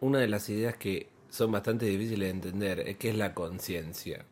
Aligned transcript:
una 0.00 0.20
de 0.20 0.28
las 0.28 0.48
ideas 0.48 0.76
que 0.76 1.08
son 1.28 1.52
bastante 1.52 1.86
difíciles 1.86 2.28
de 2.28 2.30
entender 2.30 2.80
es 2.80 2.96
qué 2.96 3.10
es 3.10 3.16
la 3.16 3.34
conciencia. 3.34 4.24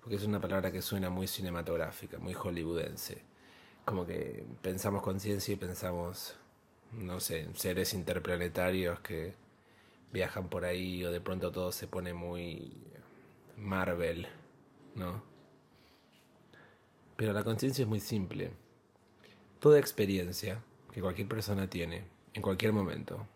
Porque 0.00 0.16
es 0.16 0.24
una 0.24 0.40
palabra 0.40 0.72
que 0.72 0.82
suena 0.82 1.10
muy 1.10 1.26
cinematográfica, 1.26 2.18
muy 2.18 2.34
hollywoodense. 2.34 3.22
Como 3.84 4.06
que 4.06 4.44
pensamos 4.62 5.02
conciencia 5.02 5.54
y 5.54 5.56
pensamos, 5.56 6.36
no 6.92 7.20
sé, 7.20 7.48
seres 7.54 7.94
interplanetarios 7.94 9.00
que 9.00 9.34
viajan 10.12 10.48
por 10.48 10.64
ahí 10.64 11.04
o 11.04 11.12
de 11.12 11.20
pronto 11.20 11.50
todo 11.52 11.72
se 11.72 11.86
pone 11.86 12.14
muy 12.14 12.72
Marvel, 13.56 14.26
¿no? 14.94 15.22
Pero 17.16 17.32
la 17.32 17.44
conciencia 17.44 17.82
es 17.82 17.88
muy 17.88 18.00
simple. 18.00 18.50
Toda 19.60 19.78
experiencia 19.78 20.62
que 20.92 21.02
cualquier 21.02 21.28
persona 21.28 21.68
tiene 21.68 22.04
en 22.32 22.42
cualquier 22.42 22.72
momento 22.72 23.26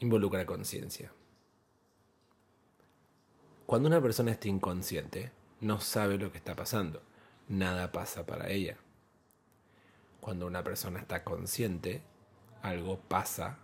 involucra 0.00 0.46
conciencia. 0.46 1.12
Cuando 3.66 3.88
una 3.88 4.00
persona 4.00 4.32
está 4.32 4.48
inconsciente, 4.48 5.30
no 5.60 5.80
sabe 5.80 6.16
lo 6.18 6.32
que 6.32 6.38
está 6.38 6.54
pasando. 6.56 7.02
Nada 7.48 7.92
pasa 7.92 8.24
para 8.24 8.50
ella. 8.50 8.76
Cuando 10.20 10.46
una 10.46 10.64
persona 10.64 11.00
está 11.00 11.24
consciente, 11.24 12.02
algo 12.62 12.98
pasa 12.98 13.58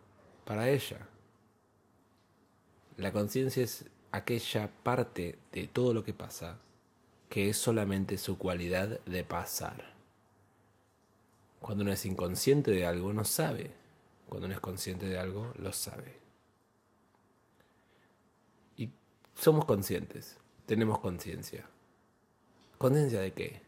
para 0.44 0.68
ella. 0.68 1.06
La 2.96 3.12
conciencia 3.12 3.62
es 3.62 3.86
aquella 4.12 4.70
parte 4.82 5.38
de 5.52 5.66
todo 5.66 5.92
lo 5.92 6.04
que 6.04 6.14
pasa 6.14 6.58
que 7.34 7.48
es 7.48 7.56
solamente 7.56 8.16
su 8.16 8.38
cualidad 8.38 9.00
de 9.06 9.24
pasar. 9.24 9.92
Cuando 11.58 11.82
uno 11.82 11.92
es 11.92 12.06
inconsciente 12.06 12.70
de 12.70 12.86
algo, 12.86 13.12
no 13.12 13.24
sabe. 13.24 13.72
Cuando 14.28 14.46
uno 14.46 14.54
es 14.54 14.60
consciente 14.60 15.06
de 15.06 15.18
algo, 15.18 15.52
lo 15.58 15.72
sabe. 15.72 16.16
Y 18.76 18.88
somos 19.34 19.64
conscientes, 19.64 20.36
tenemos 20.66 20.98
conciencia. 20.98 21.66
¿Conciencia 22.78 23.20
de 23.20 23.32
qué? 23.32 23.62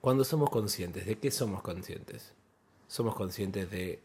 Cuando 0.00 0.24
somos 0.24 0.50
conscientes, 0.50 1.06
¿de 1.06 1.18
qué 1.18 1.30
somos 1.30 1.62
conscientes? 1.62 2.32
Somos 2.88 3.14
conscientes 3.14 3.70
de 3.70 4.00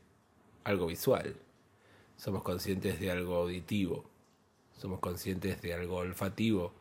algo 0.64 0.88
visual, 0.88 1.36
somos 2.18 2.44
conscientes 2.44 3.00
de 3.00 3.12
algo 3.12 3.36
auditivo, 3.36 4.06
somos 4.78 5.00
conscientes 5.00 5.62
de 5.62 5.74
algo 5.74 5.98
olfativo, 5.98 6.72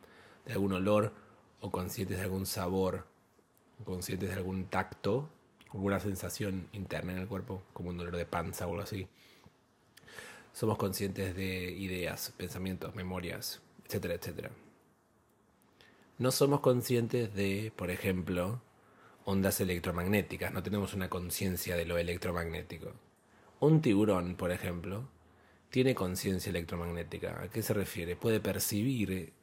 de 0.45 0.53
algún 0.53 0.73
olor, 0.73 1.13
o 1.61 1.69
conscientes 1.71 2.17
de 2.17 2.23
algún 2.23 2.45
sabor, 2.45 3.05
conscientes 3.85 4.29
de 4.29 4.35
algún 4.35 4.65
tacto, 4.65 5.29
alguna 5.73 5.99
sensación 5.99 6.67
interna 6.71 7.11
en 7.11 7.19
el 7.19 7.27
cuerpo, 7.27 7.61
como 7.73 7.89
un 7.89 7.97
dolor 7.97 8.15
de 8.15 8.25
panza 8.25 8.67
o 8.67 8.71
algo 8.71 8.83
así. 8.83 9.07
Somos 10.53 10.77
conscientes 10.77 11.35
de 11.35 11.71
ideas, 11.71 12.33
pensamientos, 12.37 12.95
memorias, 12.95 13.61
etcétera, 13.85 14.15
etcétera. 14.15 14.51
No 16.17 16.31
somos 16.31 16.59
conscientes 16.59 17.33
de, 17.33 17.71
por 17.75 17.91
ejemplo, 17.91 18.61
ondas 19.25 19.61
electromagnéticas, 19.61 20.51
no 20.51 20.63
tenemos 20.63 20.93
una 20.93 21.09
conciencia 21.09 21.75
de 21.75 21.85
lo 21.85 21.97
electromagnético. 21.97 22.91
Un 23.59 23.81
tiburón, 23.81 24.35
por 24.35 24.51
ejemplo, 24.51 25.07
tiene 25.69 25.95
conciencia 25.95 26.49
electromagnética. 26.49 27.41
¿A 27.41 27.49
qué 27.49 27.61
se 27.61 27.73
refiere? 27.73 28.15
Puede 28.15 28.39
percibir 28.39 29.33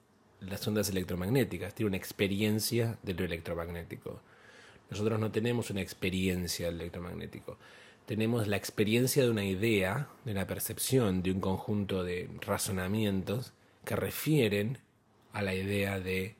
las 0.40 0.66
ondas 0.66 0.88
electromagnéticas, 0.90 1.74
tiene 1.74 1.88
una 1.88 1.96
experiencia 1.96 2.98
de 3.02 3.14
lo 3.14 3.24
electromagnético. 3.24 4.20
Nosotros 4.90 5.18
no 5.18 5.30
tenemos 5.30 5.70
una 5.70 5.80
experiencia 5.80 6.66
del 6.66 6.80
electromagnético, 6.80 7.58
tenemos 8.06 8.46
la 8.48 8.56
experiencia 8.56 9.22
de 9.22 9.30
una 9.30 9.44
idea, 9.44 10.08
de 10.24 10.32
una 10.32 10.46
percepción, 10.46 11.22
de 11.22 11.32
un 11.32 11.40
conjunto 11.40 12.04
de 12.04 12.30
razonamientos 12.40 13.52
que 13.84 13.96
refieren 13.96 14.78
a 15.32 15.42
la 15.42 15.54
idea 15.54 16.00
de 16.00 16.36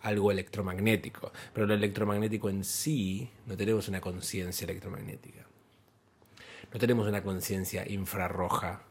algo 0.00 0.30
electromagnético. 0.30 1.32
Pero 1.52 1.66
lo 1.66 1.74
electromagnético 1.74 2.48
en 2.48 2.64
sí 2.64 3.30
no 3.46 3.56
tenemos 3.56 3.88
una 3.88 4.00
conciencia 4.00 4.64
electromagnética. 4.64 5.46
No 6.72 6.78
tenemos 6.78 7.06
una 7.06 7.22
conciencia 7.22 7.86
infrarroja 7.86 8.84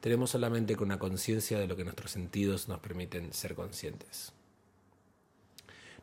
tenemos 0.00 0.30
solamente 0.30 0.76
una 0.78 0.98
conciencia 0.98 1.58
de 1.58 1.66
lo 1.66 1.76
que 1.76 1.82
nuestros 1.82 2.12
sentidos 2.12 2.68
nos 2.68 2.78
permiten 2.78 3.32
ser 3.32 3.54
conscientes. 3.54 4.32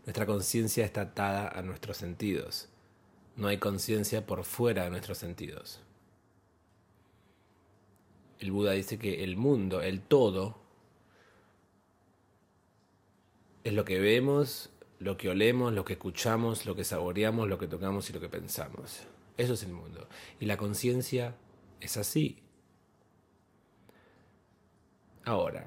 Nuestra 0.05 0.25
conciencia 0.25 0.83
está 0.83 1.01
atada 1.01 1.47
a 1.47 1.61
nuestros 1.61 1.97
sentidos. 1.97 2.67
No 3.35 3.47
hay 3.47 3.57
conciencia 3.57 4.25
por 4.25 4.43
fuera 4.45 4.83
de 4.85 4.89
nuestros 4.89 5.17
sentidos. 5.17 5.81
El 8.39 8.51
Buda 8.51 8.71
dice 8.71 8.97
que 8.97 9.23
el 9.23 9.37
mundo, 9.37 9.81
el 9.81 10.01
todo, 10.01 10.57
es 13.63 13.73
lo 13.73 13.83
que 13.83 13.99
vemos, 13.99 14.69
lo 14.99 15.17
que 15.17 15.29
olemos, 15.29 15.73
lo 15.73 15.83
que 15.83 15.93
escuchamos, 15.93 16.65
lo 16.65 16.75
que 16.75 16.83
saboreamos, 16.83 17.49
lo 17.49 17.57
que 17.57 17.67
tocamos 17.67 18.09
y 18.09 18.13
lo 18.13 18.19
que 18.19 18.29
pensamos. 18.29 19.07
Eso 19.37 19.53
es 19.53 19.63
el 19.63 19.73
mundo. 19.73 20.07
Y 20.39 20.45
la 20.45 20.57
conciencia 20.57 21.35
es 21.81 21.97
así. 21.97 22.37
Ahora, 25.25 25.65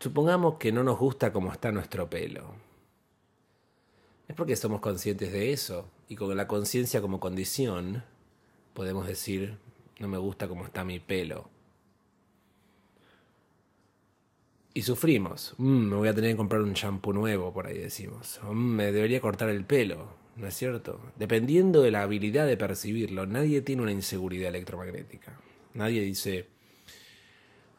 supongamos 0.00 0.54
que 0.54 0.72
no 0.72 0.82
nos 0.82 0.98
gusta 0.98 1.32
cómo 1.32 1.52
está 1.52 1.70
nuestro 1.70 2.08
pelo. 2.08 2.67
Porque 4.38 4.54
somos 4.54 4.80
conscientes 4.80 5.32
de 5.32 5.52
eso 5.52 5.90
y 6.08 6.14
con 6.14 6.36
la 6.36 6.46
conciencia 6.46 7.00
como 7.00 7.18
condición 7.18 8.04
podemos 8.72 9.08
decir, 9.08 9.58
no 9.98 10.06
me 10.06 10.16
gusta 10.16 10.46
cómo 10.46 10.64
está 10.64 10.84
mi 10.84 11.00
pelo. 11.00 11.50
Y 14.74 14.82
sufrimos. 14.82 15.54
Mm, 15.58 15.88
me 15.88 15.96
voy 15.96 16.06
a 16.06 16.14
tener 16.14 16.30
que 16.30 16.36
comprar 16.36 16.62
un 16.62 16.74
shampoo 16.74 17.12
nuevo, 17.12 17.52
por 17.52 17.66
ahí 17.66 17.78
decimos. 17.78 18.38
Mm, 18.44 18.76
me 18.76 18.92
debería 18.92 19.20
cortar 19.20 19.48
el 19.48 19.64
pelo. 19.64 20.06
¿no 20.36 20.46
es 20.46 20.54
cierto? 20.54 21.00
Dependiendo 21.16 21.82
de 21.82 21.90
la 21.90 22.02
habilidad 22.02 22.46
de 22.46 22.56
percibirlo, 22.56 23.26
nadie 23.26 23.60
tiene 23.60 23.82
una 23.82 23.90
inseguridad 23.90 24.50
electromagnética. 24.50 25.36
Nadie 25.74 26.02
dice, 26.02 26.46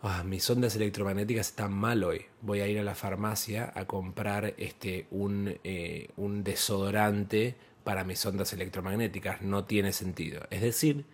ah, 0.02 0.24
mis 0.24 0.50
ondas 0.50 0.76
electromagnéticas 0.76 1.50
están 1.50 1.74
mal 1.74 2.04
hoy, 2.04 2.26
voy 2.42 2.62
a 2.62 2.68
ir 2.68 2.80
a 2.80 2.84
la 2.84 2.96
farmacia 2.96 3.72
a 3.76 3.86
comprar 3.86 4.54
este, 4.58 5.08
un, 5.12 5.58
eh, 5.64 6.10
un 6.18 6.44
desodorante 6.44 7.56
para 7.84 8.04
mis 8.04 8.26
ondas 8.26 8.54
electromagnéticas. 8.54 9.42
No 9.42 9.66
tiene 9.66 9.94
sentido. 9.94 10.42
Es 10.50 10.62
decir, 10.62 11.06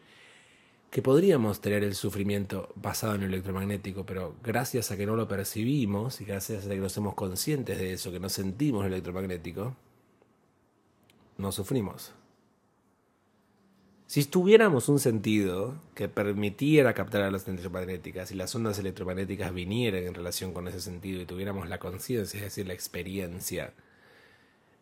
que 0.96 1.02
podríamos 1.02 1.62
tener 1.62 1.84
el 1.84 1.96
sufrimiento 1.96 2.70
basado 2.76 3.16
en 3.16 3.22
lo 3.22 3.28
electromagnético, 3.28 4.06
pero 4.06 4.36
gracias 4.44 4.92
a 4.92 4.98
que 4.98 5.06
no 5.06 5.16
lo 5.16 5.28
percibimos 5.28 6.22
y 6.22 6.26
gracias 6.26 6.66
a 6.66 6.70
que 6.70 6.78
no 6.78 6.90
somos 6.90 7.16
conscientes 7.16 7.78
de 7.80 7.94
eso, 7.94 8.12
que 8.12 8.20
no 8.20 8.30
sentimos 8.30 8.84
lo 8.84 8.88
electromagnético, 8.88 9.76
no 11.38 11.52
sufrimos. 11.52 12.14
Si 14.08 14.24
tuviéramos 14.26 14.88
un 14.88 15.00
sentido 15.00 15.82
que 15.96 16.08
permitiera 16.08 16.94
captar 16.94 17.22
las 17.32 17.48
ondas 17.48 17.48
electromagnéticas 17.48 18.32
y 18.32 18.36
las 18.36 18.54
ondas 18.54 18.78
electromagnéticas 18.78 19.52
vinieran 19.52 20.04
en 20.04 20.14
relación 20.14 20.54
con 20.54 20.68
ese 20.68 20.80
sentido 20.80 21.22
y 21.22 21.26
tuviéramos 21.26 21.68
la 21.68 21.80
conciencia, 21.80 22.38
es 22.38 22.44
decir, 22.44 22.68
la 22.68 22.74
experiencia 22.74 23.74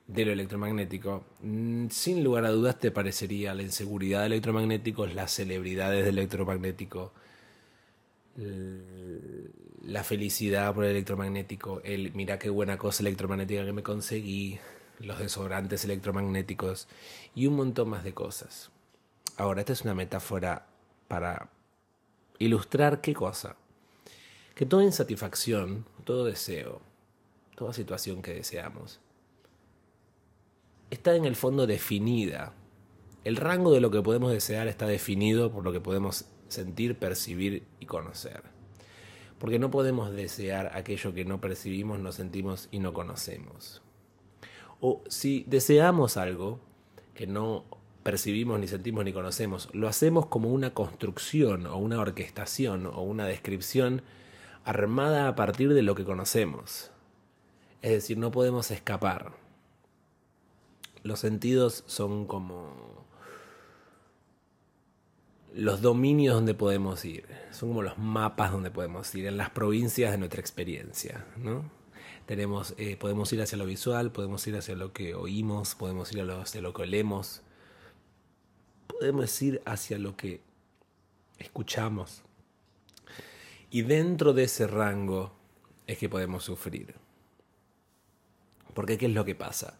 de 0.07 0.25
lo 0.25 0.33
electromagnético, 0.33 1.23
mm, 1.41 1.87
sin 1.89 2.23
lugar 2.23 2.45
a 2.45 2.51
dudas 2.51 2.79
te 2.79 2.91
parecería 2.91 3.53
la 3.53 3.63
inseguridad 3.63 4.21
de 4.21 4.27
electromagnéticos, 4.27 5.13
las 5.13 5.31
celebridades 5.31 6.03
del 6.05 6.17
electromagnético, 6.17 7.13
la 9.83 10.03
felicidad 10.03 10.73
por 10.73 10.85
el 10.85 10.91
electromagnético, 10.91 11.81
el 11.83 12.11
mira 12.13 12.39
qué 12.39 12.49
buena 12.49 12.77
cosa 12.77 13.03
electromagnética 13.03 13.65
que 13.65 13.73
me 13.73 13.83
conseguí, 13.83 14.59
los 14.99 15.19
desodorantes 15.19 15.85
electromagnéticos 15.85 16.87
y 17.35 17.47
un 17.47 17.55
montón 17.55 17.89
más 17.89 18.03
de 18.03 18.13
cosas. 18.13 18.72
Ahora, 19.37 19.61
esta 19.61 19.73
es 19.73 19.81
una 19.81 19.95
metáfora 19.95 20.67
para 21.07 21.49
ilustrar 22.37 23.01
qué 23.01 23.13
cosa. 23.13 23.55
Que 24.55 24.65
toda 24.65 24.83
insatisfacción, 24.83 25.85
todo 26.03 26.25
deseo, 26.25 26.81
toda 27.55 27.73
situación 27.73 28.21
que 28.21 28.33
deseamos, 28.33 28.99
está 30.91 31.15
en 31.15 31.25
el 31.25 31.35
fondo 31.35 31.65
definida. 31.65 32.53
El 33.23 33.37
rango 33.37 33.71
de 33.71 33.81
lo 33.81 33.89
que 33.89 34.01
podemos 34.01 34.31
desear 34.31 34.67
está 34.67 34.85
definido 34.85 35.51
por 35.51 35.63
lo 35.63 35.71
que 35.71 35.79
podemos 35.79 36.25
sentir, 36.49 36.99
percibir 36.99 37.63
y 37.79 37.87
conocer. 37.87 38.43
Porque 39.39 39.57
no 39.57 39.71
podemos 39.71 40.11
desear 40.11 40.71
aquello 40.75 41.13
que 41.13 41.25
no 41.25 41.41
percibimos, 41.41 41.99
no 41.99 42.11
sentimos 42.11 42.67
y 42.69 42.79
no 42.79 42.93
conocemos. 42.93 43.81
O 44.79 45.01
si 45.07 45.43
deseamos 45.47 46.17
algo 46.17 46.59
que 47.15 47.25
no 47.25 47.65
percibimos, 48.03 48.59
ni 48.59 48.67
sentimos, 48.67 49.05
ni 49.05 49.13
conocemos, 49.13 49.69
lo 49.73 49.87
hacemos 49.87 50.27
como 50.27 50.49
una 50.49 50.73
construcción 50.73 51.65
o 51.65 51.77
una 51.77 51.99
orquestación 51.99 52.85
o 52.85 53.01
una 53.01 53.25
descripción 53.25 54.01
armada 54.65 55.27
a 55.27 55.35
partir 55.35 55.73
de 55.73 55.81
lo 55.81 55.95
que 55.95 56.05
conocemos. 56.05 56.91
Es 57.81 57.91
decir, 57.91 58.17
no 58.17 58.31
podemos 58.31 58.71
escapar. 58.71 59.33
Los 61.03 61.19
sentidos 61.19 61.83
son 61.87 62.27
como 62.27 63.03
los 65.53 65.81
dominios 65.81 66.33
donde 66.33 66.53
podemos 66.53 67.05
ir, 67.05 67.25
son 67.51 67.69
como 67.69 67.83
los 67.83 67.97
mapas 67.97 68.51
donde 68.51 68.71
podemos 68.71 69.13
ir, 69.15 69.27
en 69.27 69.37
las 69.37 69.49
provincias 69.49 70.11
de 70.11 70.17
nuestra 70.17 70.39
experiencia, 70.39 71.25
¿no? 71.37 71.69
Tenemos, 72.25 72.73
eh, 72.77 72.95
podemos 72.95 73.31
ir 73.33 73.41
hacia 73.41 73.57
lo 73.57 73.65
visual, 73.65 74.11
podemos 74.11 74.47
ir 74.47 74.55
hacia 74.55 74.75
lo 74.75 74.93
que 74.93 75.13
oímos, 75.13 75.75
podemos 75.75 76.11
ir 76.13 76.21
hacia 76.21 76.61
lo 76.61 76.73
que 76.73 76.83
olemos, 76.83 77.41
podemos 78.99 79.41
ir 79.41 79.61
hacia 79.65 79.97
lo 79.97 80.15
que 80.15 80.41
escuchamos. 81.37 82.23
Y 83.69 83.81
dentro 83.81 84.33
de 84.33 84.43
ese 84.43 84.67
rango 84.67 85.33
es 85.87 85.97
que 85.97 86.09
podemos 86.09 86.43
sufrir. 86.43 86.95
Porque 88.73 88.97
¿qué 88.97 89.07
es 89.07 89.13
lo 89.13 89.25
que 89.25 89.35
pasa? 89.35 89.77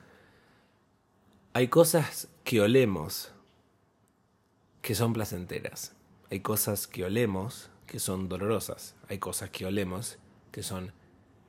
Hay 1.53 1.67
cosas 1.67 2.27
que 2.43 2.61
olemos 2.61 3.31
que 4.81 4.95
son 4.95 5.13
placenteras. 5.13 5.93
Hay 6.29 6.41
cosas 6.41 6.87
que 6.87 7.03
olemos 7.03 7.69
que 7.87 7.99
son 7.99 8.27
dolorosas. 8.29 8.95
Hay 9.07 9.19
cosas 9.19 9.49
que 9.49 9.65
olemos 9.65 10.17
que 10.51 10.63
son 10.63 10.91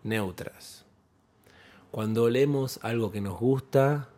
neutras. 0.02 0.84
Cuando 1.90 2.24
olemos 2.24 2.78
algo 2.82 3.10
que 3.10 3.20
nos 3.20 3.38
gusta, 3.38 4.08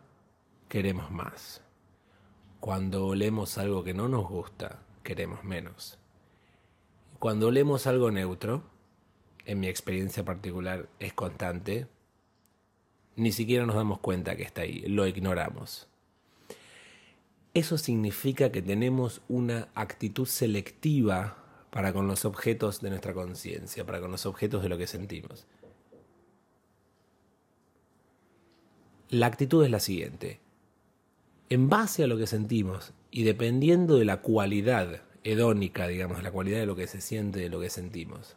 queremos 0.67 1.11
más. 1.11 1.61
Cuando 2.59 3.05
olemos 3.05 3.57
algo 3.57 3.83
que 3.83 3.93
no 3.93 4.07
nos 4.07 4.27
gusta, 4.27 4.79
queremos 5.03 5.43
menos. 5.43 5.97
Cuando 7.19 7.47
olemos 7.47 7.87
algo 7.87 8.11
neutro, 8.11 8.63
en 9.45 9.59
mi 9.59 9.67
experiencia 9.67 10.25
particular 10.25 10.89
es 10.99 11.13
constante, 11.13 11.87
ni 13.15 13.31
siquiera 13.31 13.65
nos 13.65 13.75
damos 13.75 13.99
cuenta 13.99 14.35
que 14.35 14.43
está 14.43 14.61
ahí, 14.61 14.81
lo 14.81 15.07
ignoramos. 15.07 15.87
Eso 17.53 17.77
significa 17.77 18.51
que 18.51 18.61
tenemos 18.61 19.21
una 19.27 19.69
actitud 19.73 20.27
selectiva 20.27 21.43
para 21.71 21.93
con 21.93 22.07
los 22.07 22.25
objetos 22.25 22.81
de 22.81 22.89
nuestra 22.89 23.13
conciencia, 23.13 23.85
para 23.85 23.99
con 23.99 24.11
los 24.11 24.25
objetos 24.25 24.61
de 24.61 24.69
lo 24.69 24.77
que 24.77 24.87
sentimos. 24.87 25.47
La 29.09 29.27
actitud 29.27 29.63
es 29.63 29.71
la 29.71 29.79
siguiente. 29.79 30.39
En 31.49 31.69
base 31.69 32.03
a 32.03 32.07
lo 32.07 32.17
que 32.17 32.27
sentimos 32.27 32.93
y 33.09 33.23
dependiendo 33.23 33.97
de 33.97 34.05
la 34.05 34.21
cualidad 34.21 35.01
hedónica, 35.23 35.87
digamos, 35.87 36.21
la 36.23 36.31
cualidad 36.31 36.59
de 36.59 36.65
lo 36.65 36.75
que 36.75 36.87
se 36.87 37.01
siente, 37.01 37.39
de 37.39 37.49
lo 37.49 37.59
que 37.59 37.69
sentimos. 37.69 38.35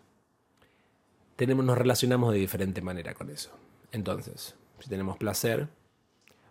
Tenemos, 1.37 1.65
nos 1.65 1.79
relacionamos 1.79 2.33
de 2.33 2.39
diferente 2.39 2.83
manera 2.83 3.15
con 3.15 3.31
eso. 3.31 3.51
Entonces, 3.93 4.55
si 4.79 4.89
tenemos 4.89 5.17
placer, 5.17 5.69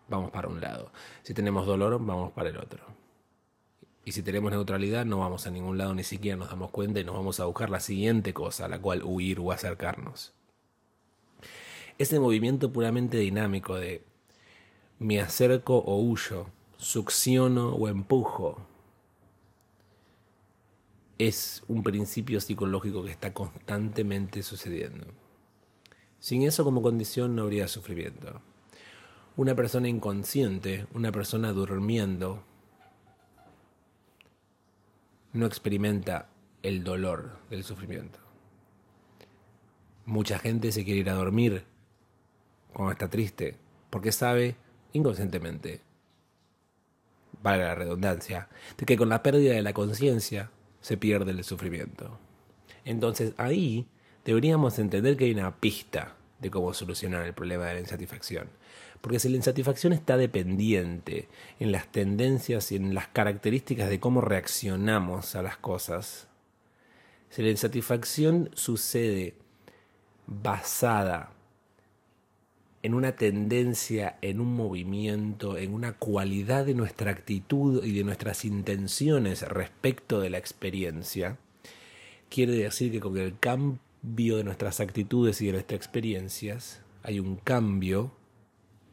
vamos 0.10 0.32
para 0.32 0.48
un 0.48 0.60
lado. 0.60 0.92
Si 1.24 1.34
tenemos 1.34 1.66
dolor, 1.66 1.94
vamos 2.04 2.32
para 2.34 2.50
el 2.50 2.58
otro. 2.58 2.84
Y 4.04 4.12
si 4.12 4.22
tenemos 4.22 4.52
neutralidad, 4.52 5.06
no 5.06 5.20
vamos 5.20 5.46
a 5.46 5.52
ningún 5.52 5.78
lado, 5.78 5.94
ni 5.94 6.04
siquiera 6.04 6.36
nos 6.38 6.50
damos 6.50 6.72
cuenta 6.72 7.00
y 7.00 7.04
nos 7.04 7.16
vamos 7.16 7.40
a 7.40 7.46
buscar 7.46 7.70
la 7.70 7.80
siguiente 7.80 8.34
cosa 8.34 8.66
a 8.66 8.70
la 8.70 8.80
cual 8.80 9.04
huir 9.04 9.40
o 9.40 9.52
acercarnos. 9.52 10.34
Ese 11.98 12.20
movimiento 12.20 12.72
puramente 12.72 13.18
dinámico 13.18 13.76
de 13.76 14.04
me 15.00 15.22
acerco 15.22 15.78
o 15.78 15.98
huyo, 15.98 16.48
succiono 16.78 17.70
o 17.70 17.88
empujo, 17.88 18.68
es 21.18 21.64
un 21.68 21.84
principio 21.84 22.40
psicológico 22.40 23.04
que 23.04 23.12
está 23.12 23.34
constantemente 23.34 24.44
sucediendo. 24.44 25.08
Sin 26.20 26.44
eso 26.44 26.64
como 26.64 26.82
condición 26.82 27.36
no 27.36 27.44
habría 27.44 27.68
sufrimiento. 27.68 28.42
Una 29.36 29.56
persona 29.56 29.88
inconsciente, 29.88 30.86
una 30.94 31.12
persona 31.12 31.54
durmiendo, 31.54 32.44
no 35.32 35.46
experimenta 35.46 36.30
el 36.62 36.84
dolor 36.84 37.38
del 37.50 37.64
sufrimiento. 37.64 38.20
Mucha 40.06 40.40
gente 40.40 40.72
se 40.72 40.84
quiere 40.84 41.02
ir 41.02 41.10
a 41.10 41.14
dormir 41.14 41.66
cuando 42.74 42.92
está 42.92 43.10
triste, 43.10 43.58
porque 43.90 44.12
sabe 44.12 44.56
inconscientemente, 44.94 45.82
vale 47.42 47.64
la 47.64 47.76
redundancia, 47.76 48.50
de 48.78 48.86
que 48.86 48.98
con 48.98 49.10
la 49.10 49.24
pérdida 49.24 49.54
de 49.54 49.62
la 49.62 49.74
conciencia 49.74 50.52
se 50.82 50.98
pierde 50.98 51.32
el 51.32 51.44
sufrimiento. 51.44 52.20
Entonces 52.86 53.34
ahí 53.38 53.88
deberíamos 54.26 54.80
entender 54.80 55.18
que 55.18 55.26
hay 55.26 55.32
una 55.32 55.56
pista 55.56 56.16
de 56.40 56.50
cómo 56.50 56.74
solucionar 56.74 57.26
el 57.26 57.34
problema 57.34 57.66
de 57.66 57.76
la 57.76 57.80
insatisfacción. 57.82 58.50
Porque 59.02 59.20
si 59.20 59.30
la 59.30 59.38
insatisfacción 59.38 59.94
está 59.94 60.18
dependiente 60.18 61.30
en 61.60 61.72
las 61.72 61.90
tendencias 61.92 62.72
y 62.72 62.76
en 62.76 62.94
las 62.94 63.08
características 63.08 63.90
de 63.90 64.00
cómo 64.00 64.22
reaccionamos 64.22 65.36
a 65.36 65.42
las 65.42 65.58
cosas, 65.58 66.28
si 67.30 67.42
la 67.42 67.50
insatisfacción 67.50 68.50
sucede 68.54 69.36
basada 70.28 71.32
en 72.82 72.94
una 72.94 73.14
tendencia, 73.14 74.18
en 74.22 74.40
un 74.40 74.56
movimiento, 74.56 75.58
en 75.58 75.74
una 75.74 75.94
cualidad 75.94 76.66
de 76.66 76.74
nuestra 76.74 77.12
actitud 77.12 77.84
y 77.84 77.94
de 77.94 78.04
nuestras 78.04 78.46
intenciones 78.46 79.42
respecto 79.42 80.22
de 80.22 80.30
la 80.30 80.38
experiencia, 80.38 81.38
quiere 82.30 82.54
decir 82.54 82.92
que 82.92 83.02
con 83.02 83.18
el 83.18 83.38
cambio 83.38 84.38
de 84.38 84.44
nuestras 84.46 84.80
actitudes 84.80 85.42
y 85.42 85.48
de 85.48 85.54
nuestras 85.54 85.78
experiencias 85.78 86.82
hay 87.04 87.20
un 87.20 87.36
cambio 87.36 88.12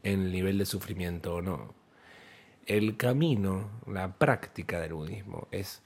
en 0.02 0.22
el 0.22 0.32
nivel 0.32 0.58
de 0.58 0.66
sufrimiento 0.66 1.36
o 1.36 1.42
no. 1.42 1.74
El 2.66 2.96
camino, 2.96 3.70
la 3.86 4.14
práctica 4.18 4.80
del 4.80 4.94
budismo 4.94 5.46
es 5.52 5.82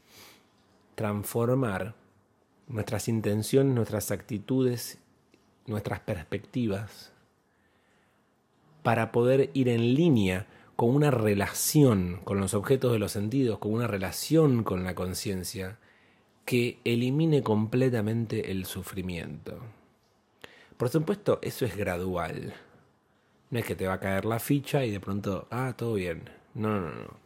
transformar 0.94 1.94
nuestras 2.66 3.08
intenciones, 3.08 3.74
nuestras 3.74 4.10
actitudes, 4.10 4.98
nuestras 5.66 6.00
perspectivas 6.00 7.09
para 8.82 9.12
poder 9.12 9.50
ir 9.54 9.68
en 9.68 9.94
línea 9.94 10.46
con 10.76 10.94
una 10.94 11.10
relación 11.10 12.20
con 12.24 12.40
los 12.40 12.54
objetos 12.54 12.92
de 12.92 12.98
los 12.98 13.12
sentidos, 13.12 13.58
con 13.58 13.72
una 13.72 13.86
relación 13.86 14.64
con 14.64 14.84
la 14.84 14.94
conciencia 14.94 15.78
que 16.46 16.80
elimine 16.84 17.42
completamente 17.42 18.50
el 18.50 18.64
sufrimiento. 18.64 19.60
Por 20.76 20.88
supuesto, 20.88 21.38
eso 21.42 21.66
es 21.66 21.76
gradual. 21.76 22.54
No 23.50 23.58
es 23.58 23.66
que 23.66 23.74
te 23.74 23.86
va 23.86 23.94
a 23.94 24.00
caer 24.00 24.24
la 24.24 24.38
ficha 24.38 24.84
y 24.84 24.90
de 24.90 25.00
pronto, 25.00 25.46
ah, 25.50 25.74
todo 25.76 25.94
bien. 25.94 26.30
No, 26.54 26.80
no, 26.80 26.90
no. 26.90 27.20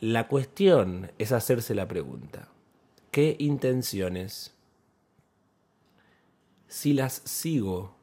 La 0.00 0.28
cuestión 0.28 1.12
es 1.18 1.32
hacerse 1.32 1.74
la 1.74 1.88
pregunta, 1.88 2.48
¿qué 3.10 3.36
intenciones, 3.38 4.54
si 6.68 6.94
las 6.94 7.14
sigo 7.24 7.99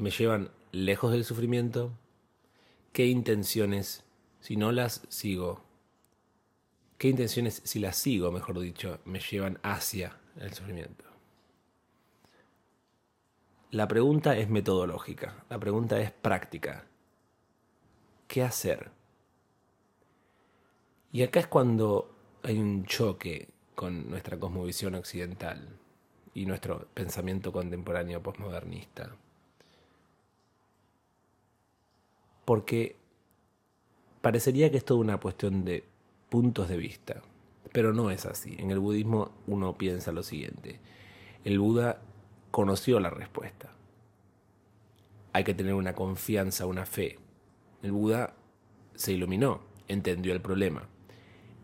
me 0.00 0.10
llevan 0.10 0.50
lejos 0.72 1.12
del 1.12 1.24
sufrimiento? 1.24 1.92
¿Qué 2.92 3.06
intenciones, 3.06 4.02
si 4.40 4.56
no 4.56 4.72
las 4.72 5.02
sigo? 5.08 5.62
¿Qué 6.96 7.08
intenciones, 7.08 7.60
si 7.64 7.78
las 7.80 7.96
sigo, 7.96 8.32
mejor 8.32 8.58
dicho, 8.60 8.98
me 9.04 9.20
llevan 9.20 9.58
hacia 9.62 10.16
el 10.38 10.52
sufrimiento? 10.54 11.04
La 13.70 13.86
pregunta 13.86 14.36
es 14.36 14.48
metodológica, 14.48 15.44
la 15.48 15.58
pregunta 15.58 16.00
es 16.00 16.10
práctica. 16.10 16.86
¿Qué 18.26 18.42
hacer? 18.42 18.90
Y 21.12 21.22
acá 21.22 21.40
es 21.40 21.46
cuando 21.46 22.14
hay 22.42 22.58
un 22.58 22.84
choque 22.86 23.48
con 23.74 24.08
nuestra 24.08 24.38
cosmovisión 24.38 24.94
occidental 24.94 25.68
y 26.34 26.46
nuestro 26.46 26.88
pensamiento 26.94 27.52
contemporáneo 27.52 28.22
postmodernista. 28.22 29.14
Porque 32.50 32.96
parecería 34.22 34.72
que 34.72 34.78
es 34.78 34.84
toda 34.84 34.98
una 34.98 35.18
cuestión 35.18 35.64
de 35.64 35.84
puntos 36.30 36.68
de 36.68 36.76
vista, 36.76 37.22
pero 37.72 37.92
no 37.92 38.10
es 38.10 38.26
así. 38.26 38.56
En 38.58 38.72
el 38.72 38.80
budismo 38.80 39.30
uno 39.46 39.78
piensa 39.78 40.10
lo 40.10 40.24
siguiente, 40.24 40.80
el 41.44 41.60
Buda 41.60 42.02
conoció 42.50 42.98
la 42.98 43.08
respuesta. 43.08 43.70
Hay 45.32 45.44
que 45.44 45.54
tener 45.54 45.74
una 45.74 45.94
confianza, 45.94 46.66
una 46.66 46.86
fe. 46.86 47.20
El 47.84 47.92
Buda 47.92 48.34
se 48.96 49.12
iluminó, 49.12 49.60
entendió 49.86 50.32
el 50.32 50.40
problema, 50.40 50.88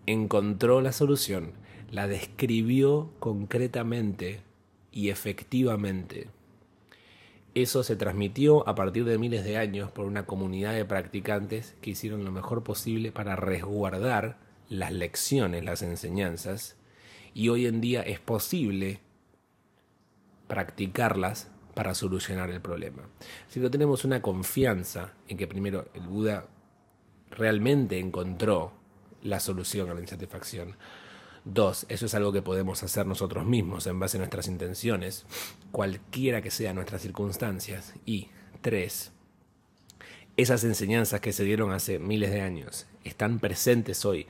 encontró 0.07 0.81
la 0.83 0.93
solución, 0.93 1.51
la 1.91 2.07
describió 2.07 3.11
concretamente 3.19 4.41
y 4.93 5.09
efectivamente 5.11 6.29
eso 7.57 7.83
se 7.83 7.97
transmitió 7.97 8.69
a 8.69 8.75
partir 8.75 9.07
de 9.07 9.17
miles 9.17 9.43
de 9.43 9.57
años 9.57 9.91
por 9.91 10.05
una 10.05 10.27
comunidad 10.27 10.75
de 10.75 10.85
practicantes 10.85 11.75
que 11.81 11.91
hicieron 11.91 12.23
lo 12.23 12.31
mejor 12.31 12.63
posible 12.63 13.13
para 13.13 13.35
resguardar 13.35 14.37
las 14.69 14.93
lecciones, 14.93 15.65
las 15.65 15.81
enseñanzas, 15.81 16.77
y 17.33 17.49
hoy 17.49 17.65
en 17.65 17.81
día 17.81 18.03
es 18.03 18.21
posible 18.21 19.01
practicarlas 20.49 21.51
para 21.75 21.95
solucionar 21.95 22.51
el 22.51 22.61
problema. 22.61 23.09
Si 23.49 23.59
no 23.59 23.71
tenemos 23.71 24.05
una 24.05 24.21
confianza 24.21 25.15
en 25.27 25.39
que 25.39 25.47
primero 25.47 25.89
el 25.95 26.03
Buda 26.03 26.49
realmente 27.31 27.99
encontró 27.99 28.73
la 29.23 29.41
solución 29.41 29.89
a 29.89 29.95
la 29.95 30.01
insatisfacción. 30.03 30.77
Dos, 31.49 31.87
eso 31.89 32.07
es 32.07 32.15
algo 32.17 32.33
que 32.33 32.43
podemos 32.43 32.83
hacer 32.83 33.07
nosotros 33.07 33.47
mismos 33.47 33.87
en 33.87 34.01
base 34.01 34.17
a 34.17 34.19
nuestras 34.19 34.49
intenciones, 34.49 35.27
cualquiera 35.71 36.43
que 36.43 36.51
sean 36.51 36.75
nuestras 36.75 37.03
circunstancias. 37.03 37.95
Y 38.05 38.31
tres, 38.63 39.13
esas 40.37 40.65
enseñanzas 40.65 41.21
que 41.21 41.33
se 41.33 41.45
dieron 41.45 41.71
hace 41.71 42.01
miles 42.01 42.33
de 42.33 42.41
años 42.41 42.89
están 43.05 43.39
presentes 43.39 44.05
hoy 44.05 44.27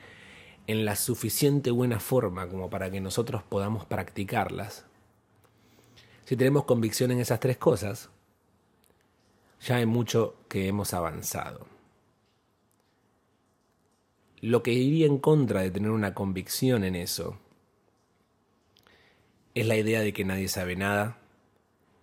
en 0.67 0.85
la 0.85 0.95
suficiente 0.95 1.71
buena 1.71 1.99
forma 1.99 2.47
como 2.47 2.69
para 2.69 2.91
que 2.91 3.01
nosotros 3.01 3.41
podamos 3.41 3.83
practicarlas. 3.85 4.85
Si 6.25 6.37
tenemos 6.37 6.65
convicción 6.65 7.09
en 7.09 7.19
esas 7.19 7.39
tres 7.39 7.57
cosas, 7.57 8.11
ya 9.59 9.77
hay 9.77 9.87
mucho 9.87 10.35
que 10.49 10.67
hemos 10.67 10.93
avanzado. 10.93 11.76
Lo 14.41 14.61
que 14.61 14.71
iría 14.71 15.07
en 15.07 15.17
contra 15.17 15.61
de 15.61 15.71
tener 15.71 15.89
una 15.89 16.13
convicción 16.13 16.83
en 16.83 16.95
eso 16.95 17.39
es 19.55 19.65
la 19.65 19.75
idea 19.75 20.01
de 20.01 20.13
que 20.13 20.23
nadie 20.23 20.47
sabe 20.47 20.75
nada, 20.75 21.17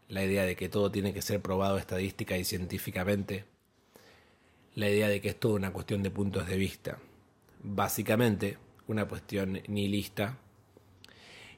la 0.08 0.24
idea 0.24 0.44
de 0.44 0.56
que 0.56 0.68
todo 0.68 0.90
tiene 0.90 1.14
que 1.14 1.22
ser 1.22 1.40
probado 1.40 1.78
estadística 1.78 2.36
y 2.36 2.44
científicamente, 2.44 3.44
la 4.74 4.90
idea 4.90 5.08
de 5.08 5.20
que 5.20 5.28
es 5.28 5.38
toda 5.38 5.54
una 5.54 5.72
cuestión 5.72 6.02
de 6.02 6.10
puntos 6.10 6.48
de 6.48 6.56
vista. 6.56 6.98
Básicamente, 7.62 8.58
una 8.88 9.06
cuestión 9.06 9.60
nihilista 9.68 10.38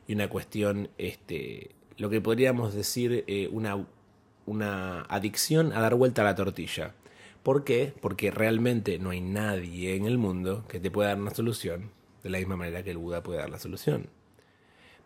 y 0.07 0.13
una 0.13 0.29
cuestión, 0.29 0.91
este, 0.99 1.71
lo 1.97 2.11
que 2.11 2.21
podríamos 2.21 2.75
decir, 2.75 3.25
eh, 3.27 3.49
una, 3.51 3.87
una 4.45 5.03
adicción 5.03 5.73
a 5.73 5.81
dar 5.81 5.95
vuelta 5.95 6.21
a 6.21 6.27
la 6.27 6.35
tortilla. 6.35 6.95
¿Por 7.47 7.63
qué? 7.63 7.95
Porque 8.01 8.33
realmente 8.33 8.99
no 8.99 9.11
hay 9.11 9.21
nadie 9.21 9.95
en 9.95 10.05
el 10.05 10.19
mundo 10.19 10.65
que 10.67 10.81
te 10.81 10.91
pueda 10.91 11.11
dar 11.11 11.21
una 11.21 11.33
solución 11.33 11.93
de 12.25 12.31
la 12.31 12.39
misma 12.39 12.57
manera 12.57 12.83
que 12.83 12.91
el 12.91 12.99
Buda 12.99 13.23
puede 13.23 13.39
dar 13.39 13.51
la 13.51 13.61
solución. 13.61 14.09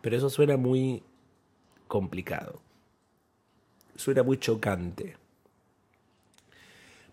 Pero 0.01 0.17
eso 0.17 0.27
suena 0.31 0.57
muy 0.57 1.03
complicado. 1.87 2.59
Suena 3.95 4.23
muy 4.23 4.39
chocante. 4.39 5.17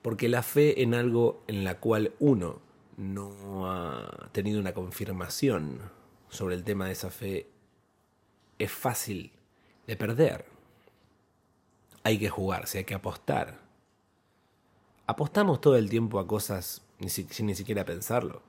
Porque 0.01 0.31
la 0.31 0.43
fe 0.43 0.83
en 0.83 0.95
algo 0.95 1.43
en 1.47 1.63
la 1.63 1.79
cual 1.79 2.15
uno 2.21 2.63
no 2.97 3.71
ha 3.71 4.31
tenido 4.33 4.59
una 4.59 4.73
confirmación 4.73 5.79
sobre 6.31 6.55
el 6.55 6.65
tema 6.65 6.87
de 6.87 6.93
esa 6.93 7.11
fe 7.11 7.51
es 8.59 8.73
fácil 8.73 9.33
de 9.87 9.95
perder. 9.95 10.47
Hay 12.03 12.19
que 12.19 12.31
jugarse, 12.31 12.79
hay 12.79 12.85
que 12.85 12.95
apostar. 12.95 13.68
Apostamos 15.09 15.63
todo 15.63 15.77
el 15.77 15.89
tiempo 15.89 16.21
a 16.21 16.27
cosas 16.27 16.83
sin 17.07 17.47
ni 17.47 17.55
siquiera 17.55 17.87
pensarlo. 17.87 18.43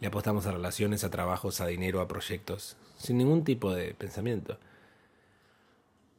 Le 0.00 0.06
apostamos 0.06 0.46
a 0.46 0.52
relaciones, 0.52 1.04
a 1.04 1.10
trabajos, 1.10 1.60
a 1.60 1.66
dinero, 1.66 2.00
a 2.00 2.08
proyectos, 2.08 2.78
sin 2.96 3.18
ningún 3.18 3.44
tipo 3.44 3.74
de 3.74 3.92
pensamiento. 3.92 4.58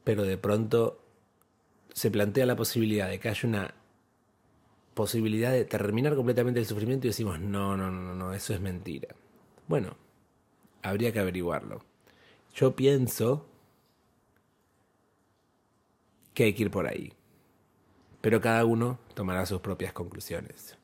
Pero 0.04 0.22
de 0.22 0.38
pronto 0.38 1.00
se 1.92 2.12
plantea 2.12 2.46
la 2.46 2.54
posibilidad 2.54 3.08
de 3.08 3.18
que 3.18 3.28
haya 3.28 3.48
una 3.48 3.74
posibilidad 4.94 5.50
de 5.50 5.64
terminar 5.64 6.14
completamente 6.14 6.60
el 6.60 6.66
sufrimiento 6.66 7.08
y 7.08 7.10
decimos, 7.10 7.40
no, 7.40 7.76
no, 7.76 7.90
no, 7.90 8.14
no, 8.14 8.32
eso 8.32 8.54
es 8.54 8.60
mentira. 8.60 9.16
Bueno, 9.66 9.96
habría 10.80 11.12
que 11.12 11.18
averiguarlo. 11.18 11.82
Yo 12.54 12.76
pienso 12.76 13.46
que 16.34 16.44
hay 16.44 16.54
que 16.54 16.62
ir 16.62 16.70
por 16.70 16.86
ahí, 16.86 17.12
pero 18.20 18.40
cada 18.40 18.64
uno 18.64 18.98
tomará 19.14 19.44
sus 19.46 19.60
propias 19.60 19.92
conclusiones. 19.92 20.77